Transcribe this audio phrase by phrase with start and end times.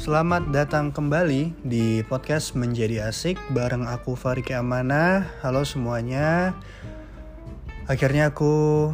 [0.00, 5.28] Selamat datang kembali di podcast Menjadi Asik bareng aku Fariki Amana.
[5.44, 6.56] Halo semuanya.
[7.84, 8.88] Akhirnya aku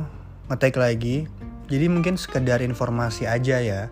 [0.51, 1.31] ngetek lagi.
[1.71, 3.87] Jadi mungkin sekedar informasi aja ya.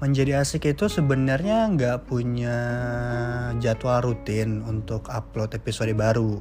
[0.00, 2.56] Menjadi Asik itu sebenarnya nggak punya
[3.60, 6.40] jadwal rutin untuk upload episode baru.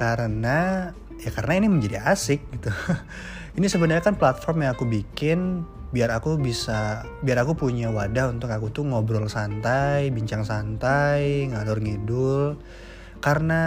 [0.00, 0.88] Karena
[1.20, 2.72] ya karena ini menjadi asik gitu.
[3.60, 8.50] ini sebenarnya kan platform yang aku bikin biar aku bisa biar aku punya wadah untuk
[8.50, 12.58] aku tuh ngobrol santai, bincang santai, ngalor ngidul.
[13.22, 13.62] Karena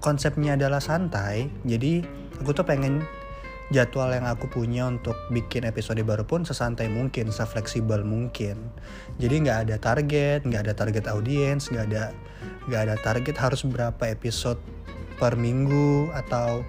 [0.00, 2.02] konsepnya adalah santai, jadi
[2.40, 3.04] aku tuh pengen
[3.74, 8.70] jadwal yang aku punya untuk bikin episode baru pun sesantai mungkin, sefleksibel mungkin.
[9.18, 12.04] Jadi nggak ada target, nggak ada target audiens, nggak ada
[12.66, 14.58] nggak ada target harus berapa episode
[15.16, 16.62] per minggu atau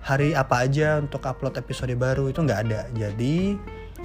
[0.00, 2.86] hari apa aja untuk upload episode baru itu nggak ada.
[2.94, 3.58] Jadi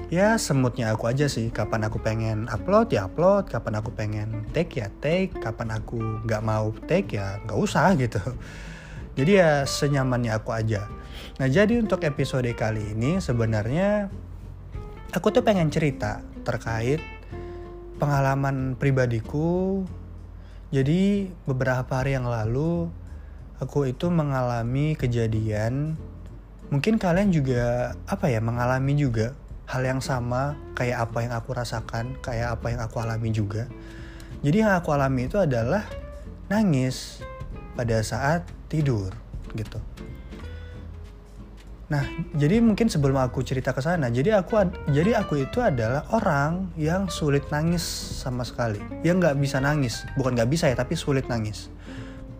[0.09, 1.49] ya semutnya aku aja sih.
[1.49, 3.49] Kapan aku pengen upload ya upload.
[3.49, 5.33] Kapan aku pengen take ya take.
[5.35, 8.21] Kapan aku nggak mau take ya nggak usah gitu.
[9.15, 10.87] Jadi ya senyamannya aku aja.
[11.39, 14.11] Nah jadi untuk episode kali ini sebenarnya
[15.15, 16.99] aku tuh pengen cerita terkait
[17.95, 19.83] pengalaman pribadiku.
[20.75, 22.91] Jadi beberapa hari yang lalu
[23.63, 25.95] aku itu mengalami kejadian.
[26.67, 29.31] Mungkin kalian juga apa ya mengalami juga
[29.65, 33.65] hal yang sama kayak apa yang aku rasakan, kayak apa yang aku alami juga.
[34.45, 35.85] Jadi yang aku alami itu adalah
[36.49, 37.25] nangis
[37.73, 39.09] pada saat tidur
[39.57, 39.81] gitu.
[41.85, 42.01] Nah,
[42.33, 44.57] jadi mungkin sebelum aku cerita ke sana, jadi aku
[44.89, 47.85] jadi aku itu adalah orang yang sulit nangis
[48.25, 48.81] sama sekali.
[49.05, 51.69] Yang nggak bisa nangis, bukan nggak bisa ya, tapi sulit nangis.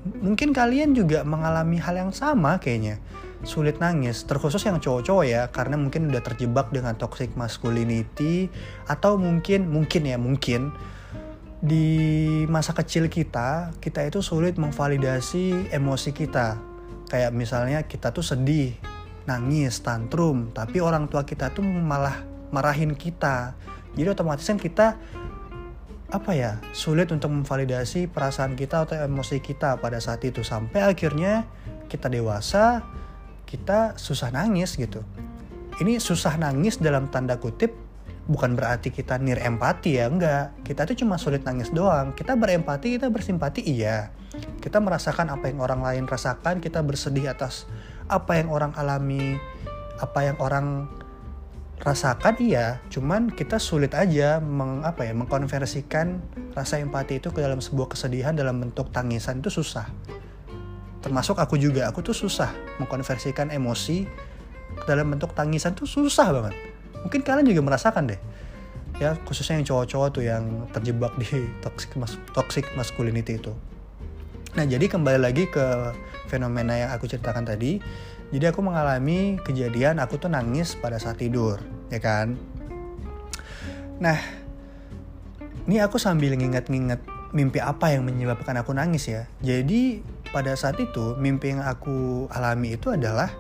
[0.05, 3.01] Mungkin kalian juga mengalami hal yang sama kayaknya
[3.43, 8.47] sulit nangis, terkhusus yang cowok-cowok ya, karena mungkin udah terjebak dengan toxic masculinity
[8.87, 10.71] atau mungkin mungkin ya mungkin
[11.65, 16.61] di masa kecil kita kita itu sulit memvalidasi emosi kita.
[17.05, 18.73] Kayak misalnya kita tuh sedih,
[19.29, 23.57] nangis, tantrum, tapi orang tua kita tuh malah marahin kita.
[23.93, 24.97] Jadi otomatis kan kita
[26.05, 31.49] apa ya sulit untuk memvalidasi perasaan kita atau emosi kita pada saat itu sampai akhirnya
[31.89, 32.85] kita dewasa
[33.45, 35.05] kita susah nangis gitu.
[35.79, 37.71] Ini susah nangis dalam tanda kutip
[38.25, 40.57] bukan berarti kita nir empati ya, enggak.
[40.65, 42.11] Kita tuh cuma sulit nangis doang.
[42.17, 44.09] Kita berempati, kita bersimpati iya.
[44.59, 47.69] Kita merasakan apa yang orang lain rasakan, kita bersedih atas
[48.09, 49.37] apa yang orang alami,
[50.01, 50.89] apa yang orang
[51.81, 56.23] rasakan iya, cuman kita sulit aja meng, apa ya, mengkonversikan
[56.55, 59.91] rasa empati itu ke dalam sebuah kesedihan dalam bentuk tangisan itu susah
[61.05, 61.85] termasuk aku juga.
[61.93, 62.49] Aku tuh susah
[62.81, 64.09] mengkonversikan emosi
[64.89, 66.57] dalam bentuk tangisan tuh susah banget.
[67.05, 68.17] Mungkin kalian juga merasakan deh.
[68.97, 73.53] Ya khususnya yang cowok-cowok tuh yang terjebak di toxic mas toxic masculinity itu.
[74.57, 75.93] Nah jadi kembali lagi ke
[76.25, 77.77] fenomena yang aku ceritakan tadi.
[78.33, 81.61] Jadi aku mengalami kejadian aku tuh nangis pada saat tidur
[81.93, 82.33] ya kan?
[84.01, 84.17] Nah
[85.69, 87.03] ini aku sambil nginget-nginget
[87.35, 89.27] mimpi apa yang menyebabkan aku nangis ya.
[89.43, 89.99] Jadi
[90.35, 93.31] pada saat itu mimpi yang aku alami itu adalah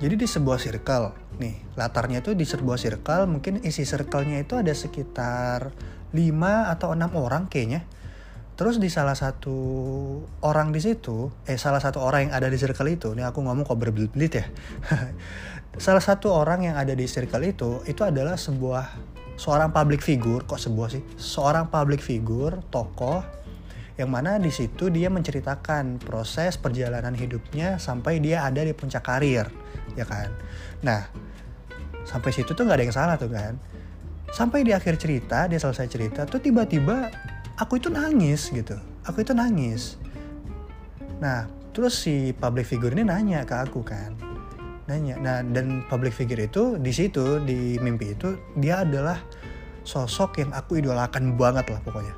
[0.00, 1.12] jadi di sebuah circle.
[1.36, 5.76] Nih latarnya itu di sebuah circle mungkin isi circle-nya itu ada sekitar
[6.16, 7.84] 5 atau enam orang kayaknya.
[8.56, 9.54] Terus di salah satu
[10.40, 13.68] orang di situ eh salah satu orang yang ada di circle itu nih aku ngomong
[13.68, 14.48] kok berbelit ya.
[15.78, 18.98] Salah satu orang yang ada di circle itu itu adalah sebuah
[19.38, 20.42] seorang public figure.
[20.42, 21.02] Kok sebuah sih?
[21.14, 23.22] Seorang public figure tokoh
[23.98, 29.50] yang mana di situ dia menceritakan proses perjalanan hidupnya sampai dia ada di puncak karir,
[29.98, 30.30] ya kan.
[30.86, 31.02] Nah,
[32.06, 33.58] sampai situ tuh nggak ada yang salah tuh kan.
[34.30, 37.10] Sampai di akhir cerita, dia selesai cerita, tuh tiba-tiba
[37.58, 38.78] aku itu nangis gitu.
[39.02, 39.98] Aku itu nangis.
[41.18, 44.14] Nah, terus si public figure ini nanya ke aku kan.
[44.86, 45.18] Nanya.
[45.18, 49.18] Nah, dan public figure itu di situ di mimpi itu dia adalah
[49.82, 52.14] sosok yang aku idolakan banget lah pokoknya.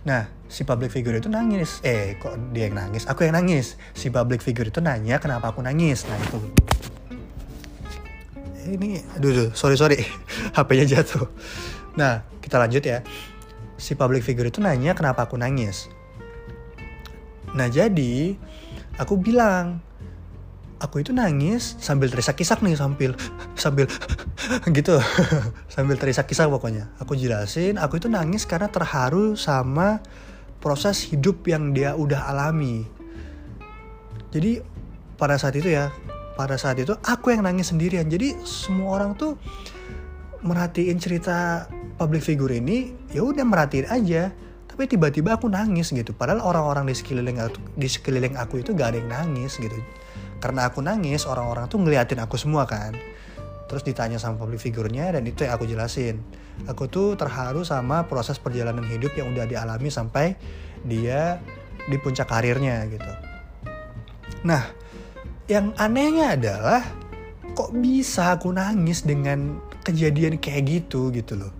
[0.00, 1.84] Nah, si public figure itu nangis.
[1.84, 3.04] Eh, kok dia yang nangis?
[3.04, 3.76] Aku yang nangis.
[3.92, 6.08] Si public figure itu nanya kenapa aku nangis.
[6.08, 6.38] Nah, itu.
[8.64, 10.00] Eh, ini, aduh, aduh sorry, sorry.
[10.56, 11.28] HP-nya jatuh.
[12.00, 13.04] Nah, kita lanjut ya.
[13.76, 15.92] Si public figure itu nanya kenapa aku nangis.
[17.52, 18.36] Nah, jadi
[18.96, 19.84] aku bilang,
[20.80, 23.12] aku itu nangis sambil terisak-isak nih sambil
[23.54, 23.86] sambil
[24.72, 24.96] gitu.
[25.74, 26.90] Sambil terisak-isak pokoknya.
[26.98, 30.02] Aku jelasin aku itu nangis karena terharu sama
[30.58, 32.88] proses hidup yang dia udah alami.
[34.32, 34.64] Jadi
[35.14, 35.92] pada saat itu ya
[36.34, 38.08] pada saat itu aku yang nangis sendirian.
[38.08, 39.36] Jadi semua orang tuh
[40.40, 41.68] merhatiin cerita
[42.00, 44.32] public figure ini ya udah merhatiin aja.
[44.66, 46.16] Tapi tiba-tiba aku nangis gitu.
[46.16, 49.76] Padahal orang-orang di sekeliling aku, di sekeliling aku itu gak ada yang nangis gitu
[50.40, 52.96] karena aku nangis orang-orang tuh ngeliatin aku semua kan.
[53.70, 56.18] Terus ditanya sama public figurnya dan itu yang aku jelasin.
[56.66, 60.34] Aku tuh terharu sama proses perjalanan hidup yang udah dialami sampai
[60.82, 61.38] dia
[61.86, 63.12] di puncak karirnya gitu.
[64.42, 64.64] Nah
[65.46, 66.82] yang anehnya adalah
[67.54, 71.52] kok bisa aku nangis dengan kejadian kayak gitu gitu loh?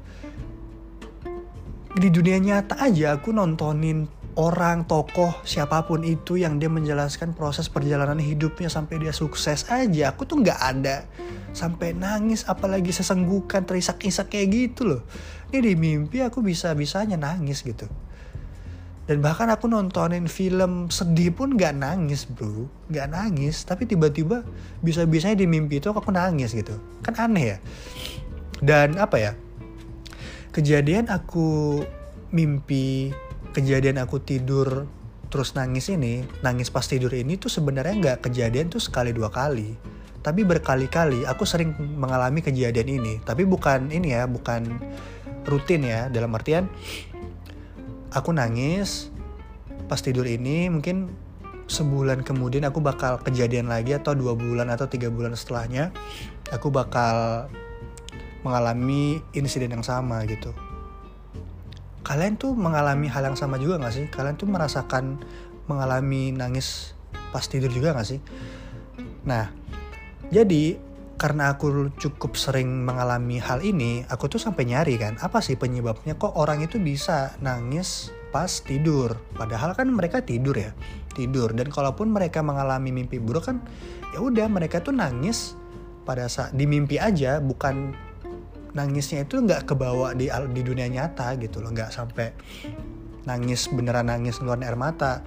[1.94, 7.66] Di dunia nyata aja aku nontonin orang tokoh siapa pun itu yang dia menjelaskan proses
[7.66, 10.14] perjalanan hidupnya sampai dia sukses aja.
[10.14, 11.06] Aku tuh nggak ada
[11.50, 15.02] sampai nangis apalagi sesenggukan terisak-isak kayak gitu loh.
[15.50, 17.90] Ini di mimpi aku bisa bisanya nangis gitu.
[19.10, 22.70] Dan bahkan aku nontonin film sedih pun nggak nangis bro.
[22.86, 24.46] Nggak nangis tapi tiba-tiba
[24.86, 26.78] bisa-bisanya di mimpi itu aku nangis gitu.
[27.02, 27.58] Kan aneh ya.
[28.62, 29.32] Dan apa ya?
[30.54, 31.82] Kejadian aku
[32.30, 33.10] mimpi
[33.50, 34.86] kejadian aku tidur
[35.30, 39.78] terus nangis ini nangis pas tidur ini tuh sebenarnya nggak kejadian tuh sekali dua kali.
[40.20, 43.14] Tapi berkali-kali aku sering mengalami kejadian ini.
[43.24, 44.68] Tapi bukan ini ya bukan
[45.48, 46.12] rutin ya.
[46.12, 46.68] Dalam artian
[48.12, 49.08] aku nangis
[49.86, 51.10] pas tidur ini mungkin
[51.70, 55.94] sebulan kemudian aku bakal kejadian lagi atau dua bulan atau tiga bulan setelahnya
[56.50, 57.46] aku bakal
[58.42, 60.50] mengalami insiden yang sama gitu.
[62.00, 64.04] Kalian tuh mengalami hal yang sama juga gak sih?
[64.08, 65.20] Kalian tuh merasakan
[65.68, 66.96] mengalami nangis
[67.30, 68.20] pas tidur juga gak sih?
[69.28, 69.52] Nah,
[70.32, 70.80] jadi
[71.20, 76.16] karena aku cukup sering mengalami hal ini, aku tuh sampai nyari kan, apa sih penyebabnya
[76.16, 79.20] kok orang itu bisa nangis pas tidur?
[79.36, 80.72] Padahal kan mereka tidur ya,
[81.12, 81.52] tidur.
[81.52, 83.60] Dan kalaupun mereka mengalami mimpi buruk kan,
[84.16, 85.52] ya udah mereka tuh nangis
[86.08, 87.92] pada saat di mimpi aja, bukan
[88.70, 92.30] nangisnya itu nggak kebawa di di dunia nyata gitu loh nggak sampai
[93.26, 95.22] nangis beneran nangis ngeluarin air mata.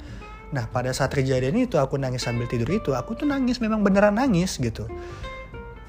[0.54, 4.16] Nah pada saat kejadian itu aku nangis sambil tidur itu aku tuh nangis memang beneran
[4.18, 4.86] nangis gitu.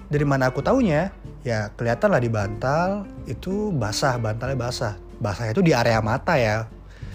[0.08, 1.12] Dari mana aku taunya
[1.44, 4.94] ya kelihatan lah di bantal itu basah bantalnya basah.
[5.20, 6.68] Basah itu di area mata ya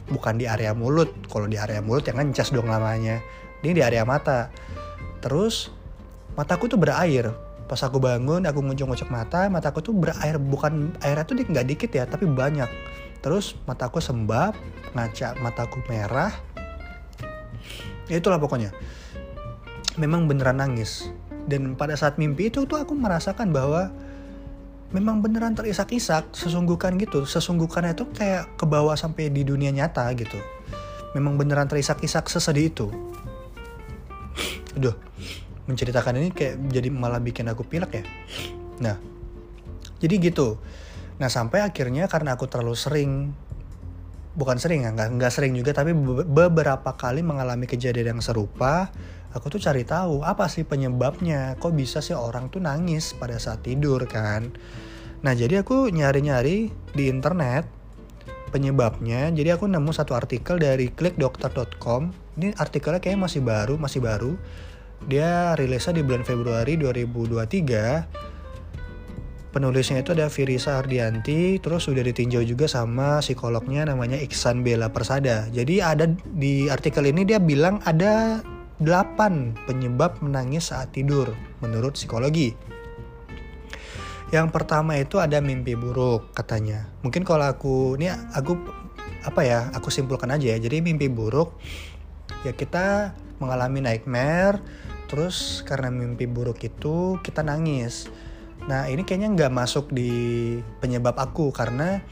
[0.10, 1.10] bukan di area mulut.
[1.30, 3.22] Kalau di area mulut yang ngecas dong lamanya.
[3.62, 4.50] Ini di area mata.
[5.20, 5.70] Terus
[6.34, 11.38] mataku tuh berair pas aku bangun aku ngucek-ngucek mata mataku tuh berair bukan airnya tuh
[11.38, 12.66] nggak dikit ya tapi banyak.
[13.22, 14.58] Terus mataku sembab
[14.98, 16.34] ngaca mataku merah.
[18.10, 18.74] Ya itulah pokoknya.
[20.02, 21.14] Memang beneran nangis.
[21.46, 23.94] Dan pada saat mimpi itu tuh aku merasakan bahwa
[24.90, 27.30] memang beneran terisak-isak sesungguhkan gitu.
[27.30, 30.42] Sesungguhkannya itu kayak ke bawah sampai di dunia nyata gitu.
[31.14, 32.88] Memang beneran terisak-isak sesedih itu.
[34.74, 34.98] Aduh
[35.70, 38.04] menceritakan ini kayak jadi malah bikin aku pilek ya.
[38.82, 38.98] Nah,
[40.02, 40.58] jadi gitu.
[41.22, 43.12] Nah sampai akhirnya karena aku terlalu sering,
[44.34, 45.94] bukan sering ya, nggak sering juga, tapi
[46.26, 48.90] beberapa kali mengalami kejadian yang serupa,
[49.36, 51.60] aku tuh cari tahu apa sih penyebabnya.
[51.60, 54.50] Kok bisa sih orang tuh nangis pada saat tidur kan?
[55.20, 57.68] Nah jadi aku nyari-nyari di internet
[58.50, 59.30] penyebabnya.
[59.30, 62.16] Jadi aku nemu satu artikel dari klikdokter.com.
[62.40, 64.34] Ini artikelnya kayaknya masih baru, masih baru
[65.08, 68.30] dia rilisnya di bulan Februari 2023
[69.50, 75.50] penulisnya itu ada Firisa Ardianti terus sudah ditinjau juga sama psikolognya namanya Iksan Bella Persada.
[75.50, 76.06] Jadi ada
[76.38, 78.44] di artikel ini dia bilang ada
[78.80, 82.56] 8 penyebab menangis saat tidur menurut psikologi.
[84.30, 86.86] Yang pertama itu ada mimpi buruk katanya.
[87.02, 88.54] Mungkin kalau aku ini aku
[89.26, 90.58] apa ya aku simpulkan aja ya.
[90.62, 91.58] Jadi mimpi buruk
[92.46, 94.60] ya kita mengalami nightmare
[95.10, 98.06] terus karena mimpi buruk itu kita nangis.
[98.70, 100.12] Nah ini kayaknya nggak masuk di
[100.78, 102.06] penyebab aku karena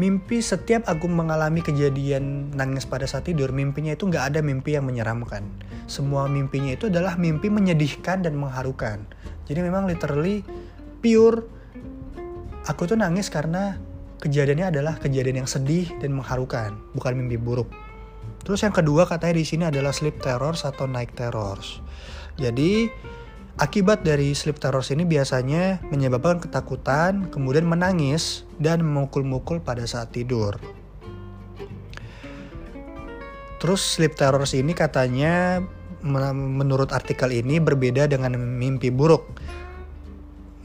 [0.00, 4.88] mimpi setiap aku mengalami kejadian nangis pada saat tidur mimpinya itu nggak ada mimpi yang
[4.88, 5.44] menyeramkan.
[5.84, 9.04] Semua mimpinya itu adalah mimpi menyedihkan dan mengharukan.
[9.44, 10.40] Jadi memang literally
[11.04, 11.44] pure
[12.64, 13.76] aku tuh nangis karena
[14.24, 17.68] kejadiannya adalah kejadian yang sedih dan mengharukan bukan mimpi buruk
[18.46, 21.82] Terus yang kedua katanya di sini adalah sleep terrors atau night terrors.
[22.38, 22.86] Jadi
[23.58, 30.54] akibat dari sleep terrors ini biasanya menyebabkan ketakutan, kemudian menangis dan memukul-mukul pada saat tidur.
[33.56, 35.64] Terus sleep terrors ini katanya
[36.06, 39.26] menurut artikel ini berbeda dengan mimpi buruk.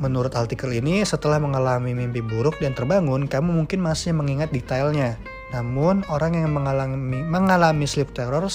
[0.01, 5.17] Menurut artikel ini, setelah mengalami mimpi buruk dan terbangun, kamu mungkin masih mengingat detailnya.
[5.51, 8.47] Namun, orang yang mengalami, mengalami sleep terror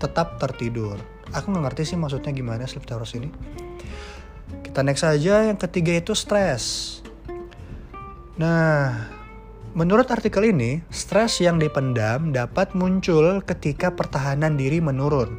[0.00, 0.96] tetap tertidur.
[1.36, 3.28] Aku nggak ngerti sih maksudnya gimana sleep terror ini.
[4.64, 6.98] Kita next aja, yang ketiga itu stres.
[8.40, 9.18] Nah,
[9.76, 15.38] Menurut artikel ini, stres yang dipendam dapat muncul ketika pertahanan diri menurun.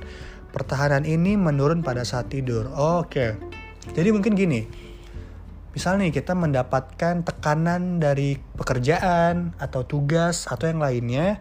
[0.55, 2.69] Pertahanan ini menurun pada saat tidur.
[2.71, 3.35] Oke.
[3.91, 4.63] Jadi mungkin gini.
[5.69, 11.37] Misal nih kita mendapatkan tekanan dari pekerjaan atau tugas atau yang lainnya,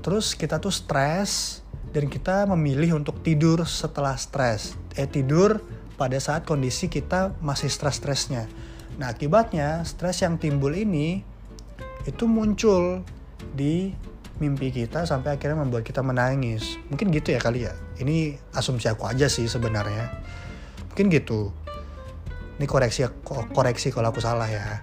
[0.00, 4.78] terus kita tuh stres dan kita memilih untuk tidur setelah stres.
[4.94, 5.58] Eh tidur
[5.98, 8.46] pada saat kondisi kita masih stres-stresnya.
[8.94, 11.26] Nah, akibatnya stres yang timbul ini
[12.06, 13.02] itu muncul
[13.54, 13.90] di
[14.38, 16.78] mimpi kita sampai akhirnya membuat kita menangis.
[16.90, 17.74] Mungkin gitu ya kali ya.
[17.98, 20.10] Ini asumsi aku aja sih sebenarnya.
[20.94, 21.63] Mungkin gitu.
[22.58, 24.78] Ini koreksi koreksi kalau aku salah ya.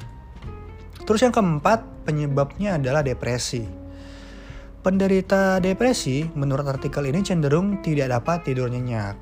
[1.02, 3.66] Terus yang keempat, penyebabnya adalah depresi.
[4.82, 9.14] Penderita depresi, menurut artikel ini cenderung tidak dapat tidur nyenyak.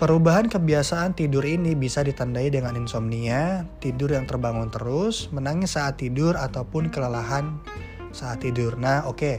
[0.00, 6.40] Perubahan kebiasaan tidur ini bisa ditandai dengan insomnia, tidur yang terbangun terus, menangis saat tidur,
[6.40, 7.60] ataupun kelelahan
[8.08, 8.80] saat tidur.
[8.80, 9.20] Nah, oke.
[9.20, 9.36] Okay.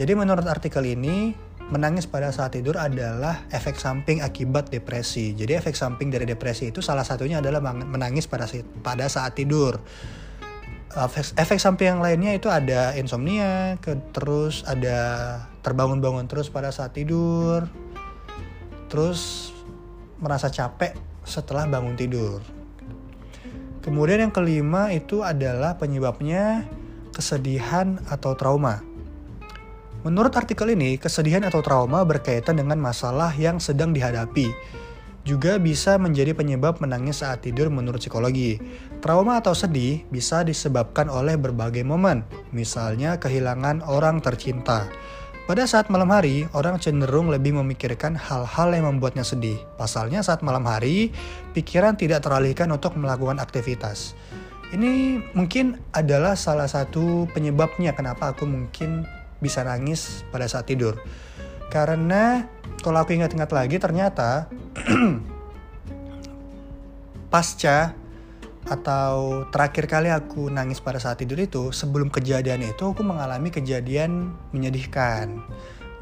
[0.00, 1.36] Jadi menurut artikel ini,
[1.68, 5.36] menangis pada saat tidur adalah efek samping akibat depresi.
[5.36, 8.48] Jadi efek samping dari depresi itu salah satunya adalah menangis pada
[8.80, 9.76] pada saat tidur.
[10.88, 16.96] Efek, efek samping yang lainnya itu ada insomnia, ke, terus ada terbangun-bangun terus pada saat
[16.96, 17.68] tidur,
[18.88, 19.52] terus
[20.16, 20.96] merasa capek
[21.28, 22.40] setelah bangun tidur.
[23.84, 26.64] Kemudian yang kelima itu adalah penyebabnya
[27.12, 28.87] kesedihan atau trauma.
[30.08, 34.48] Menurut artikel ini, kesedihan atau trauma berkaitan dengan masalah yang sedang dihadapi.
[35.28, 38.56] Juga bisa menjadi penyebab menangis saat tidur menurut psikologi.
[39.04, 42.24] Trauma atau sedih bisa disebabkan oleh berbagai momen,
[42.56, 44.88] misalnya kehilangan orang tercinta,
[45.44, 49.56] pada saat malam hari, orang cenderung lebih memikirkan hal-hal yang membuatnya sedih.
[49.76, 51.08] Pasalnya saat malam hari,
[51.52, 54.12] pikiran tidak teralihkan untuk melakukan aktivitas.
[54.72, 59.08] Ini mungkin adalah salah satu penyebabnya kenapa aku mungkin
[59.38, 60.98] bisa nangis pada saat tidur.
[61.68, 62.48] Karena
[62.80, 64.48] kalau aku ingat-ingat lagi ternyata
[67.32, 67.92] pasca
[68.68, 74.36] atau terakhir kali aku nangis pada saat tidur itu sebelum kejadian itu aku mengalami kejadian
[74.52, 75.40] menyedihkan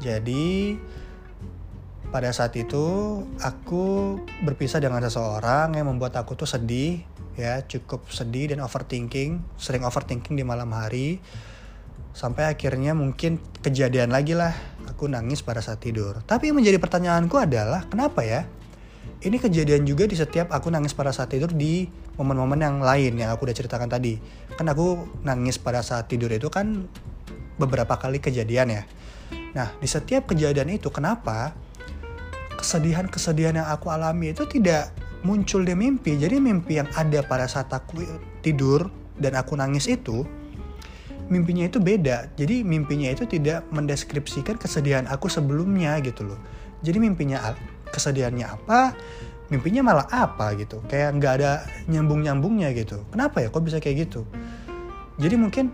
[0.03, 0.75] jadi
[2.11, 7.03] pada saat itu aku berpisah dengan seseorang yang membuat aku tuh sedih
[7.39, 11.23] ya cukup sedih dan overthinking sering overthinking di malam hari
[12.17, 14.57] sampai akhirnya mungkin kejadian lagi lah
[14.89, 18.49] aku nangis pada saat tidur tapi yang menjadi pertanyaanku adalah kenapa ya
[19.21, 21.89] ini kejadian juga di setiap aku nangis pada saat tidur di
[22.21, 24.21] momen-momen yang lain yang aku udah ceritakan tadi.
[24.53, 26.85] Kan aku nangis pada saat tidur itu kan
[27.57, 28.83] beberapa kali kejadian ya.
[29.57, 31.57] Nah, di setiap kejadian itu kenapa
[32.61, 34.93] kesedihan-kesedihan yang aku alami itu tidak
[35.25, 36.13] muncul di mimpi.
[36.21, 38.05] Jadi mimpi yang ada pada saat aku
[38.45, 38.85] tidur
[39.17, 40.29] dan aku nangis itu
[41.27, 42.31] mimpinya itu beda.
[42.39, 46.39] Jadi mimpinya itu tidak mendeskripsikan kesedihan aku sebelumnya gitu loh.
[46.83, 47.55] Jadi mimpinya
[47.91, 48.95] kesedihannya apa
[49.47, 50.83] mimpinya malah apa gitu.
[50.87, 51.51] Kayak nggak ada
[51.87, 53.03] nyambung nyambungnya gitu.
[53.11, 54.27] Kenapa ya kok bisa kayak gitu?
[55.17, 55.71] Jadi mungkin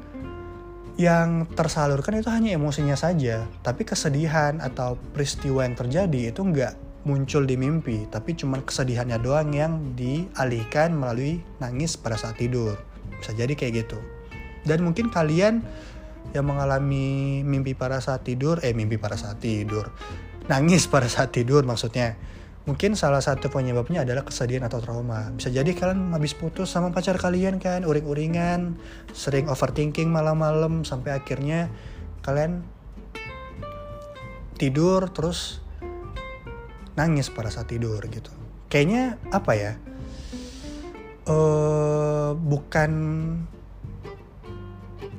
[0.94, 6.78] yang tersalurkan itu hanya emosinya saja tapi kesedihan atau peristiwa yang terjadi itu nggak
[7.10, 12.78] muncul di mimpi tapi cuma kesedihannya doang yang dialihkan melalui nangis pada saat tidur.
[13.18, 14.13] Bisa jadi kayak gitu
[14.64, 15.64] dan mungkin kalian
[16.32, 19.92] yang mengalami mimpi pada saat tidur eh mimpi pada saat tidur.
[20.48, 22.16] Nangis pada saat tidur maksudnya.
[22.64, 25.28] Mungkin salah satu penyebabnya adalah kesedihan atau trauma.
[25.36, 28.80] Bisa jadi kalian habis putus sama pacar kalian kan uring-uringan
[29.12, 31.68] sering overthinking malam-malam sampai akhirnya
[32.24, 32.64] kalian
[34.56, 35.60] tidur terus
[36.96, 38.32] nangis pada saat tidur gitu.
[38.72, 39.74] Kayaknya apa ya?
[41.28, 42.92] Uh, bukan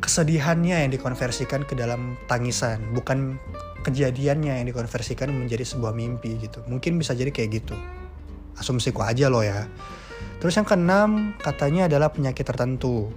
[0.04, 3.40] kesedihannya yang dikonversikan ke dalam tangisan bukan
[3.80, 6.60] kejadiannya yang dikonversikan menjadi sebuah mimpi gitu.
[6.68, 7.76] Mungkin bisa jadi kayak gitu.
[8.60, 9.64] Asumsiku aja loh ya.
[10.44, 13.08] Terus yang keenam katanya adalah penyakit tertentu.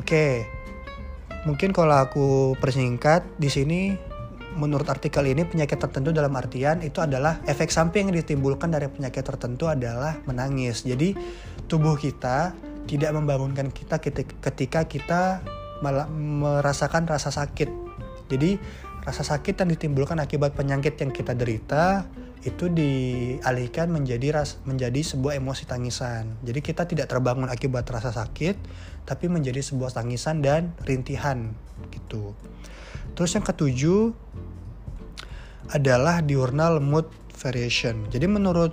[0.00, 0.48] Oke.
[1.44, 3.80] Mungkin kalau aku persingkat di sini
[4.56, 9.24] menurut artikel ini penyakit tertentu dalam artian itu adalah efek samping yang ditimbulkan dari penyakit
[9.24, 10.84] tertentu adalah menangis.
[10.84, 11.12] Jadi
[11.68, 12.52] tubuh kita
[12.88, 14.00] tidak membangunkan kita
[14.40, 15.22] ketika kita
[15.82, 17.68] merasakan rasa sakit.
[18.30, 18.60] Jadi
[19.04, 22.06] rasa sakit yang ditimbulkan akibat penyakit yang kita derita
[22.40, 26.40] itu dialihkan menjadi ras, menjadi sebuah emosi tangisan.
[26.40, 28.56] Jadi kita tidak terbangun akibat rasa sakit,
[29.04, 31.52] tapi menjadi sebuah tangisan dan rintihan
[31.92, 32.32] gitu.
[33.12, 34.16] Terus yang ketujuh
[35.68, 38.08] adalah diurnal mood variation.
[38.08, 38.72] Jadi menurut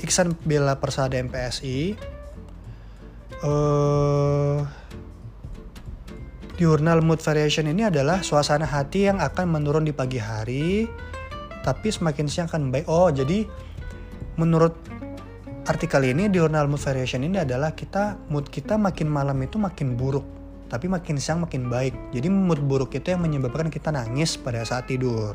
[0.00, 1.92] Iksan Bella Persada MPSI,
[3.44, 4.64] uh,
[6.60, 10.84] diurnal mood variation ini adalah suasana hati yang akan menurun di pagi hari,
[11.64, 12.84] tapi semakin siang akan baik.
[12.84, 13.48] Oh, jadi
[14.36, 14.76] menurut
[15.64, 20.28] artikel ini diurnal mood variation ini adalah kita mood kita makin malam itu makin buruk,
[20.68, 21.96] tapi makin siang makin baik.
[22.12, 25.32] Jadi mood buruk itu yang menyebabkan kita nangis pada saat tidur.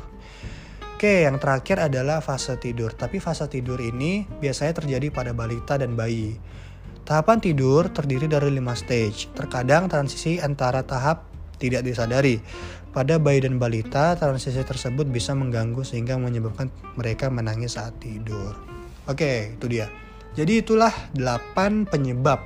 [0.94, 2.94] Oke, yang terakhir adalah fase tidur.
[2.94, 6.38] Tapi fase tidur ini biasanya terjadi pada balita dan bayi.
[7.06, 9.30] Tahapan tidur terdiri dari 5 stage.
[9.30, 12.42] Terkadang transisi antara tahap tidak disadari.
[12.90, 16.66] Pada bayi dan balita, transisi tersebut bisa mengganggu sehingga menyebabkan
[16.98, 18.58] mereka menangis saat tidur.
[19.06, 19.86] Oke, itu dia.
[20.34, 22.42] Jadi itulah 8 penyebab.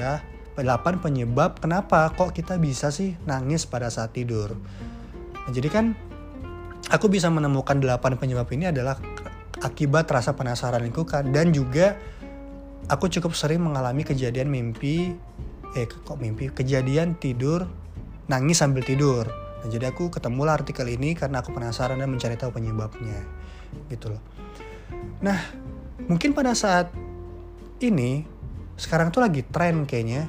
[0.00, 0.24] Ya,
[0.56, 4.56] 8 penyebab kenapa kok kita bisa sih nangis pada saat tidur.
[5.36, 5.92] Nah, jadi kan
[6.88, 8.96] aku bisa menemukan 8 penyebab ini adalah
[9.60, 12.00] akibat rasa penasaran lingkungan dan juga
[12.90, 15.14] aku cukup sering mengalami kejadian mimpi
[15.72, 16.50] eh kok mimpi?
[16.50, 17.68] Kejadian tidur
[18.26, 19.28] nangis sambil tidur.
[19.62, 23.22] Nah, jadi aku ketemu artikel ini karena aku penasaran dan mencari tahu penyebabnya
[23.88, 24.22] gitu loh.
[25.22, 25.38] Nah
[26.10, 26.90] mungkin pada saat
[27.78, 28.26] ini
[28.74, 30.26] sekarang tuh lagi tren kayaknya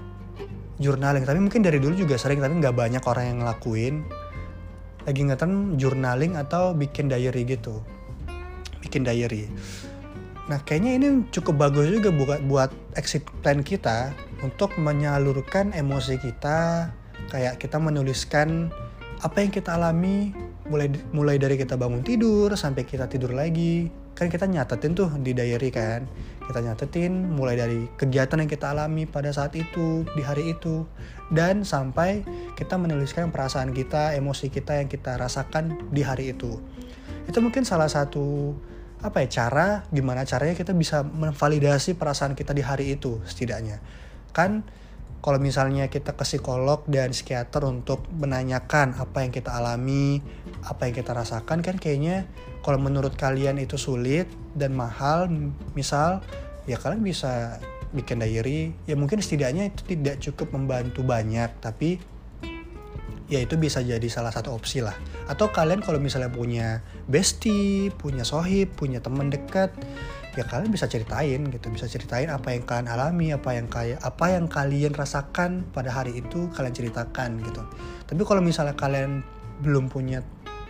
[0.78, 1.26] journaling.
[1.26, 3.96] Tapi mungkin dari dulu juga sering tapi nggak banyak orang yang ngelakuin.
[5.04, 7.84] Lagi ngetren journaling atau bikin diary gitu.
[8.80, 9.50] Bikin diary
[10.44, 14.12] Nah, kayaknya ini cukup bagus juga buat buat exit plan kita
[14.44, 16.92] untuk menyalurkan emosi kita,
[17.32, 18.68] kayak kita menuliskan
[19.24, 20.36] apa yang kita alami
[20.68, 23.88] mulai mulai dari kita bangun tidur sampai kita tidur lagi.
[24.14, 26.06] Kan kita nyatetin tuh di diary kan.
[26.44, 30.84] Kita nyatetin mulai dari kegiatan yang kita alami pada saat itu, di hari itu
[31.32, 32.22] dan sampai
[32.60, 36.60] kita menuliskan perasaan kita, emosi kita yang kita rasakan di hari itu.
[37.32, 38.54] Itu mungkin salah satu
[39.04, 43.84] apa ya cara gimana caranya kita bisa memvalidasi perasaan kita di hari itu setidaknya.
[44.32, 44.64] Kan
[45.24, 50.20] kalau misalnya kita ke psikolog dan psikiater untuk menanyakan apa yang kita alami
[50.68, 52.28] apa yang kita rasakan kan kayaknya
[52.64, 55.28] kalau menurut kalian itu sulit dan mahal
[55.76, 56.24] misal
[56.64, 57.60] ya kalian bisa
[57.94, 58.74] bikin diary.
[58.88, 62.00] Ya mungkin setidaknya itu tidak cukup membantu banyak tapi
[63.34, 64.94] ya itu bisa jadi salah satu opsi lah.
[65.26, 69.74] Atau kalian kalau misalnya punya bestie punya sohib punya teman dekat
[70.38, 71.74] ya kalian bisa ceritain gitu.
[71.74, 76.22] Bisa ceritain apa yang kalian alami apa yang kayak apa yang kalian rasakan pada hari
[76.22, 77.66] itu kalian ceritakan gitu.
[78.06, 79.26] Tapi kalau misalnya kalian
[79.66, 80.22] belum punya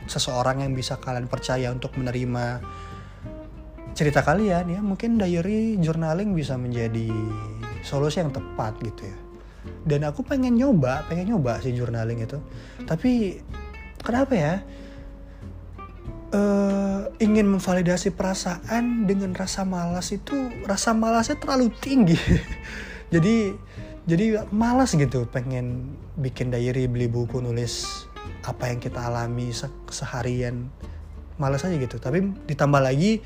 [0.08, 2.64] seseorang yang bisa kalian percaya untuk menerima
[3.94, 7.14] cerita kalian ya mungkin diary journaling bisa menjadi
[7.86, 9.23] solusi yang tepat gitu ya
[9.84, 12.40] dan aku pengen nyoba pengen nyoba si journaling itu.
[12.84, 13.40] Tapi
[14.00, 14.56] kenapa ya?
[16.34, 20.34] Uh, ingin memvalidasi perasaan dengan rasa malas itu
[20.66, 22.18] rasa malasnya terlalu tinggi.
[23.14, 23.54] Jadi
[24.04, 28.04] jadi malas gitu pengen bikin diary beli buku nulis
[28.44, 30.68] apa yang kita alami se seharian.
[31.38, 32.02] Malas aja gitu.
[32.02, 33.24] Tapi ditambah lagi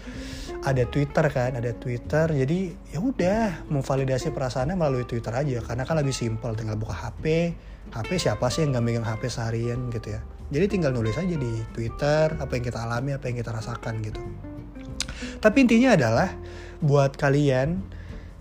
[0.68, 2.28] ada Twitter kan, ada Twitter.
[2.28, 7.56] Jadi ya udah memvalidasi perasaannya melalui Twitter aja karena kan lebih simpel tinggal buka HP.
[7.88, 10.22] HP siapa sih yang nggak megang HP seharian gitu ya.
[10.52, 14.20] Jadi tinggal nulis aja di Twitter apa yang kita alami, apa yang kita rasakan gitu.
[15.40, 16.30] Tapi intinya adalah
[16.84, 17.80] buat kalian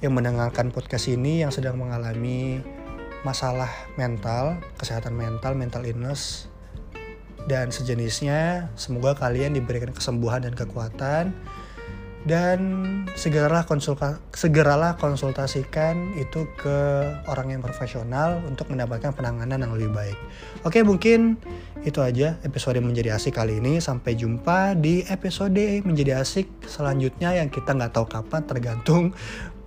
[0.02, 2.60] yang mendengarkan podcast ini yang sedang mengalami
[3.22, 6.50] masalah mental, kesehatan mental, mental illness
[7.46, 11.30] dan sejenisnya, semoga kalian diberikan kesembuhan dan kekuatan
[12.26, 12.60] dan
[13.14, 16.78] segeralah konsulta segeralah konsultasikan itu ke
[17.30, 20.18] orang yang profesional untuk mendapatkan penanganan yang lebih baik.
[20.66, 21.38] Oke, mungkin
[21.86, 23.78] itu aja episode menjadi asik kali ini.
[23.78, 29.14] Sampai jumpa di episode menjadi asik selanjutnya yang kita nggak tahu kapan tergantung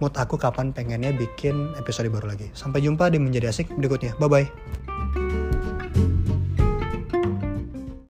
[0.04, 2.52] mood aku kapan pengennya bikin episode baru lagi.
[2.52, 4.19] Sampai jumpa di menjadi asik berikutnya.
[4.19, 5.38] Bye bye.